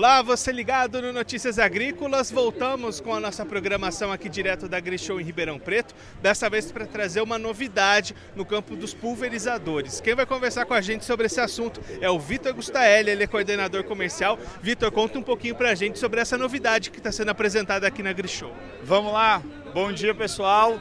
Olá, 0.00 0.22
você 0.22 0.50
ligado 0.50 1.02
no 1.02 1.12
Notícias 1.12 1.58
Agrícolas. 1.58 2.30
Voltamos 2.30 3.02
com 3.02 3.14
a 3.14 3.20
nossa 3.20 3.44
programação 3.44 4.10
aqui 4.10 4.30
direto 4.30 4.66
da 4.66 4.78
AgriShow 4.78 5.20
em 5.20 5.24
Ribeirão 5.24 5.58
Preto, 5.58 5.94
dessa 6.22 6.48
vez 6.48 6.72
para 6.72 6.86
trazer 6.86 7.20
uma 7.20 7.38
novidade 7.38 8.16
no 8.34 8.46
campo 8.46 8.74
dos 8.74 8.94
pulverizadores. 8.94 10.00
Quem 10.00 10.14
vai 10.14 10.24
conversar 10.24 10.64
com 10.64 10.72
a 10.72 10.80
gente 10.80 11.04
sobre 11.04 11.26
esse 11.26 11.38
assunto 11.38 11.82
é 12.00 12.08
o 12.08 12.18
Vitor 12.18 12.54
Gustaelli, 12.54 13.10
ele 13.10 13.24
é 13.24 13.26
coordenador 13.26 13.84
comercial. 13.84 14.38
Vitor, 14.62 14.90
conta 14.90 15.18
um 15.18 15.22
pouquinho 15.22 15.54
para 15.54 15.68
a 15.68 15.74
gente 15.74 15.98
sobre 15.98 16.18
essa 16.18 16.38
novidade 16.38 16.90
que 16.90 16.96
está 16.96 17.12
sendo 17.12 17.30
apresentada 17.32 17.86
aqui 17.86 18.02
na 18.02 18.08
AgriShow. 18.08 18.56
Vamos 18.82 19.12
lá, 19.12 19.42
bom 19.74 19.92
dia 19.92 20.14
pessoal. 20.14 20.80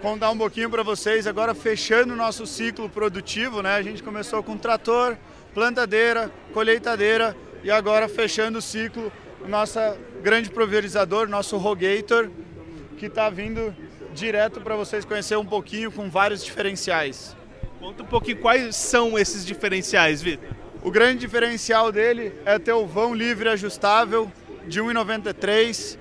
Contar 0.00 0.30
um 0.30 0.38
pouquinho 0.38 0.70
para 0.70 0.82
vocês, 0.82 1.26
agora 1.26 1.54
fechando 1.54 2.14
o 2.14 2.16
nosso 2.16 2.46
ciclo 2.46 2.88
produtivo, 2.88 3.60
né? 3.60 3.74
A 3.74 3.82
gente 3.82 4.02
começou 4.02 4.42
com 4.42 4.56
trator, 4.56 5.18
plantadeira, 5.52 6.32
colheitadeira 6.54 7.36
e 7.64 7.70
agora 7.70 8.10
fechando 8.10 8.58
o 8.58 8.62
ciclo, 8.62 9.10
o 9.42 9.48
nosso 9.48 9.78
grande 10.22 10.50
pulverizador, 10.50 11.26
nosso 11.26 11.56
Rogator, 11.56 12.28
que 12.98 13.06
está 13.06 13.30
vindo 13.30 13.74
direto 14.12 14.60
para 14.60 14.76
vocês 14.76 15.02
conhecer 15.02 15.36
um 15.38 15.46
pouquinho 15.46 15.90
com 15.90 16.10
vários 16.10 16.44
diferenciais. 16.44 17.34
Conta 17.80 18.02
um 18.02 18.06
pouquinho 18.06 18.36
quais 18.36 18.76
são 18.76 19.18
esses 19.18 19.46
diferenciais, 19.46 20.20
Vitor. 20.20 20.50
O 20.82 20.90
grande 20.90 21.20
diferencial 21.20 21.90
dele 21.90 22.34
é 22.44 22.58
ter 22.58 22.74
o 22.74 22.86
vão 22.86 23.14
livre 23.14 23.48
ajustável 23.48 24.30
de 24.68 24.82
1,93, 24.82 25.98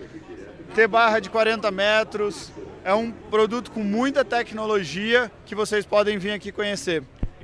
ter 0.75 0.87
barra 0.89 1.21
de 1.21 1.29
40 1.29 1.71
metros. 1.71 2.51
É 2.83 2.93
um 2.93 3.09
produto 3.09 3.71
com 3.71 3.79
muita 3.79 4.25
tecnologia 4.25 5.31
que 5.45 5.55
vocês 5.55 5.85
podem 5.85 6.17
vir 6.17 6.31
aqui 6.31 6.51
conhecer 6.51 7.03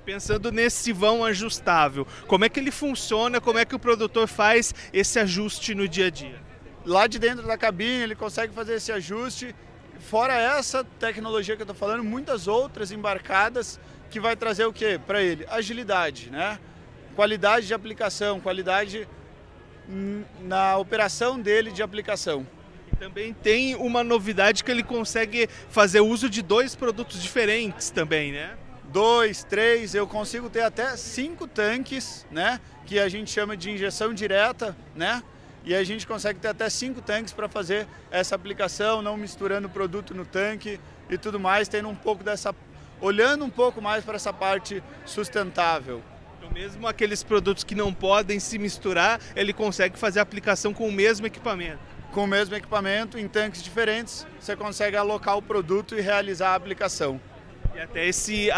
pensando 0.09 0.51
nesse 0.51 0.91
vão 0.91 1.23
ajustável, 1.23 2.07
como 2.25 2.43
é 2.43 2.49
que 2.49 2.59
ele 2.59 2.71
funciona, 2.71 3.39
como 3.39 3.59
é 3.59 3.63
que 3.65 3.75
o 3.75 3.79
produtor 3.79 4.27
faz 4.27 4.73
esse 4.91 5.19
ajuste 5.19 5.75
no 5.75 5.87
dia 5.87 6.07
a 6.07 6.09
dia? 6.09 6.41
Lá 6.83 7.05
de 7.05 7.19
dentro 7.19 7.45
da 7.45 7.55
cabine 7.55 8.01
ele 8.01 8.15
consegue 8.15 8.51
fazer 8.51 8.73
esse 8.73 8.91
ajuste. 8.91 9.55
Fora 9.99 10.33
essa 10.33 10.83
tecnologia 10.83 11.55
que 11.55 11.61
eu 11.61 11.65
estou 11.65 11.75
falando, 11.75 12.03
muitas 12.03 12.47
outras 12.47 12.91
embarcadas 12.91 13.79
que 14.09 14.19
vai 14.19 14.35
trazer 14.35 14.65
o 14.65 14.73
que 14.73 14.97
para 14.97 15.21
ele? 15.21 15.45
Agilidade, 15.47 16.31
né? 16.31 16.57
Qualidade 17.15 17.67
de 17.67 17.75
aplicação, 17.75 18.39
qualidade 18.39 19.07
na 20.41 20.75
operação 20.77 21.39
dele 21.39 21.69
de 21.69 21.83
aplicação. 21.83 22.47
E 22.91 22.95
também 22.95 23.31
tem 23.31 23.75
uma 23.75 24.03
novidade 24.03 24.63
que 24.63 24.71
ele 24.71 24.81
consegue 24.81 25.47
fazer 25.69 25.99
uso 25.99 26.27
de 26.27 26.41
dois 26.41 26.73
produtos 26.73 27.21
diferentes 27.21 27.91
também, 27.91 28.31
né? 28.31 28.57
Dois, 28.91 29.43
três, 29.43 29.95
eu 29.95 30.07
consigo 30.07 30.49
ter 30.49 30.61
até 30.61 30.95
cinco 30.97 31.47
tanques, 31.47 32.25
né? 32.31 32.59
Que 32.85 32.99
a 32.99 33.07
gente 33.07 33.31
chama 33.31 33.55
de 33.55 33.71
injeção 33.71 34.13
direta, 34.13 34.75
né? 34.95 35.23
E 35.63 35.75
a 35.75 35.83
gente 35.83 36.07
consegue 36.07 36.39
ter 36.39 36.47
até 36.47 36.69
cinco 36.69 37.01
tanques 37.01 37.33
para 37.33 37.47
fazer 37.47 37.87
essa 38.09 38.35
aplicação, 38.35 39.01
não 39.01 39.15
misturando 39.17 39.67
o 39.67 39.69
produto 39.69 40.13
no 40.13 40.25
tanque 40.25 40.79
e 41.09 41.17
tudo 41.17 41.39
mais, 41.39 41.67
tendo 41.67 41.89
um 41.89 41.95
pouco 41.95 42.23
dessa, 42.23 42.55
olhando 42.99 43.45
um 43.45 43.49
pouco 43.49 43.81
mais 43.81 44.03
para 44.03 44.15
essa 44.15 44.33
parte 44.33 44.81
sustentável. 45.05 46.01
Então, 46.37 46.49
mesmo 46.51 46.87
aqueles 46.87 47.21
produtos 47.21 47.63
que 47.63 47.75
não 47.75 47.93
podem 47.93 48.39
se 48.39 48.57
misturar, 48.57 49.19
ele 49.35 49.53
consegue 49.53 49.99
fazer 49.99 50.19
a 50.19 50.23
aplicação 50.23 50.73
com 50.73 50.87
o 50.87 50.91
mesmo 50.91 51.27
equipamento. 51.27 51.79
Com 52.13 52.23
o 52.23 52.27
mesmo 52.27 52.55
equipamento, 52.55 53.19
em 53.19 53.27
tanques 53.27 53.61
diferentes, 53.61 54.25
você 54.39 54.55
consegue 54.55 54.95
alocar 54.97 55.37
o 55.37 55.41
produto 55.41 55.95
e 55.95 56.01
realizar 56.01 56.51
a 56.51 56.55
aplicação. 56.55 57.21
E 57.75 57.79
até 57.79 58.07
esse, 58.07 58.49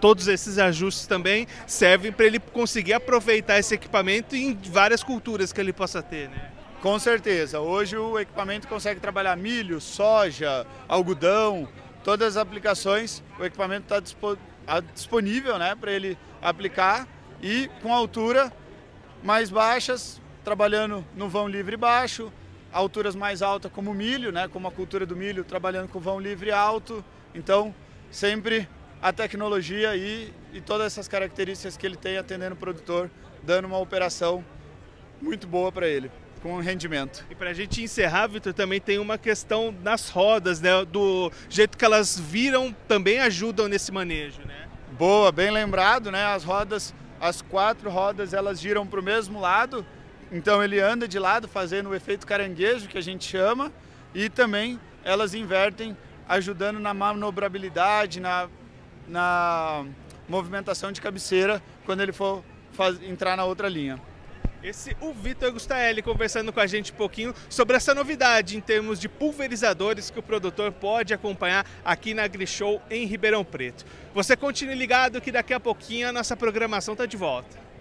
todos 0.00 0.28
esses 0.28 0.58
ajustes 0.58 1.06
também 1.06 1.46
servem 1.66 2.12
para 2.12 2.26
ele 2.26 2.38
conseguir 2.38 2.94
aproveitar 2.94 3.58
esse 3.58 3.74
equipamento 3.74 4.34
em 4.34 4.58
várias 4.70 5.02
culturas 5.02 5.52
que 5.52 5.60
ele 5.60 5.72
possa 5.72 6.02
ter, 6.02 6.28
né? 6.28 6.50
Com 6.80 6.98
certeza. 6.98 7.60
Hoje 7.60 7.96
o 7.96 8.18
equipamento 8.18 8.66
consegue 8.66 8.98
trabalhar 8.98 9.36
milho, 9.36 9.80
soja, 9.80 10.66
algodão, 10.88 11.68
todas 12.02 12.36
as 12.36 12.36
aplicações. 12.36 13.22
O 13.38 13.44
equipamento 13.44 13.94
está 13.94 14.80
disponível 14.92 15.58
né, 15.58 15.76
para 15.76 15.92
ele 15.92 16.18
aplicar 16.40 17.06
e 17.40 17.70
com 17.80 17.94
altura 17.94 18.52
mais 19.22 19.48
baixas, 19.48 20.20
trabalhando 20.42 21.04
no 21.14 21.28
vão 21.28 21.46
livre 21.46 21.76
baixo, 21.76 22.32
alturas 22.72 23.14
mais 23.14 23.42
altas 23.42 23.70
como 23.70 23.92
o 23.92 23.94
milho, 23.94 24.32
né, 24.32 24.48
como 24.48 24.66
a 24.66 24.72
cultura 24.72 25.06
do 25.06 25.14
milho, 25.14 25.44
trabalhando 25.44 25.88
com 25.88 26.00
vão 26.00 26.18
livre 26.18 26.50
alto. 26.50 27.04
Então, 27.32 27.72
sempre 28.12 28.68
a 29.00 29.12
tecnologia 29.12 29.96
e, 29.96 30.32
e 30.52 30.60
todas 30.60 30.86
essas 30.86 31.08
características 31.08 31.76
que 31.76 31.84
ele 31.84 31.96
tem 31.96 32.18
atendendo 32.18 32.54
o 32.54 32.58
produtor, 32.58 33.10
dando 33.42 33.64
uma 33.64 33.78
operação 33.78 34.44
muito 35.20 35.46
boa 35.48 35.72
para 35.72 35.88
ele 35.88 36.10
com 36.42 36.58
rendimento. 36.60 37.24
E 37.30 37.34
para 37.34 37.50
a 37.50 37.54
gente 37.54 37.82
encerrar, 37.82 38.26
Vitor, 38.26 38.52
também 38.52 38.80
tem 38.80 38.98
uma 38.98 39.16
questão 39.16 39.74
nas 39.82 40.08
rodas, 40.08 40.60
né? 40.60 40.84
Do 40.84 41.32
jeito 41.48 41.78
que 41.78 41.84
elas 41.84 42.18
viram 42.18 42.74
também 42.86 43.20
ajudam 43.20 43.68
nesse 43.68 43.90
manejo, 43.92 44.42
né? 44.42 44.68
Boa, 44.98 45.32
bem 45.32 45.50
lembrado, 45.50 46.10
né? 46.10 46.24
As 46.26 46.44
rodas, 46.44 46.94
as 47.20 47.40
quatro 47.40 47.88
rodas, 47.88 48.34
elas 48.34 48.60
giram 48.60 48.86
para 48.86 49.00
o 49.00 49.02
mesmo 49.02 49.40
lado, 49.40 49.86
então 50.30 50.62
ele 50.62 50.80
anda 50.80 51.06
de 51.06 51.18
lado 51.18 51.46
fazendo 51.46 51.90
o 51.90 51.94
efeito 51.94 52.26
caranguejo 52.26 52.88
que 52.88 52.98
a 52.98 53.02
gente 53.02 53.24
chama 53.24 53.72
e 54.12 54.28
também 54.28 54.78
elas 55.04 55.34
invertem 55.34 55.96
ajudando 56.28 56.78
na 56.78 56.94
manobrabilidade, 56.94 58.20
na, 58.20 58.48
na 59.06 59.84
movimentação 60.28 60.92
de 60.92 61.00
cabeceira 61.00 61.62
quando 61.84 62.00
ele 62.00 62.12
for 62.12 62.42
faz, 62.72 63.02
entrar 63.02 63.36
na 63.36 63.44
outra 63.44 63.68
linha. 63.68 64.00
Esse 64.62 64.96
o 65.00 65.12
Vitor 65.12 65.50
Gustaelli 65.50 66.02
conversando 66.02 66.52
com 66.52 66.60
a 66.60 66.66
gente 66.68 66.92
um 66.92 66.94
pouquinho 66.94 67.34
sobre 67.48 67.76
essa 67.76 67.92
novidade 67.92 68.56
em 68.56 68.60
termos 68.60 69.00
de 69.00 69.08
pulverizadores 69.08 70.08
que 70.08 70.20
o 70.20 70.22
produtor 70.22 70.70
pode 70.70 71.12
acompanhar 71.12 71.66
aqui 71.84 72.14
na 72.14 72.22
AgriShow 72.22 72.80
em 72.88 73.04
Ribeirão 73.04 73.44
Preto. 73.44 73.84
Você 74.14 74.36
continue 74.36 74.76
ligado 74.76 75.20
que 75.20 75.32
daqui 75.32 75.52
a 75.52 75.58
pouquinho 75.58 76.08
a 76.08 76.12
nossa 76.12 76.36
programação 76.36 76.94
está 76.94 77.06
de 77.06 77.16
volta. 77.16 77.71